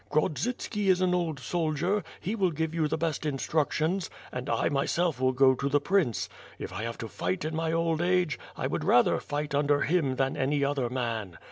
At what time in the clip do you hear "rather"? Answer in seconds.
8.83-9.19